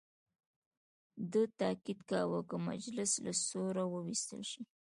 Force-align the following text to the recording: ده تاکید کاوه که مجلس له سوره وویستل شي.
ده 1.31 1.41
تاکید 1.59 1.99
کاوه 2.09 2.39
که 2.49 2.55
مجلس 2.69 3.11
له 3.25 3.33
سوره 3.49 3.83
وویستل 3.89 4.41
شي. 4.51 4.61